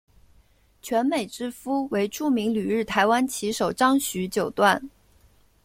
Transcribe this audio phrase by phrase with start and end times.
[0.81, 4.89] 泉美之夫为着名旅日台湾棋手张栩九段。